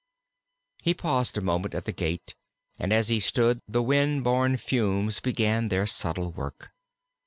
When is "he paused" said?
0.83-1.37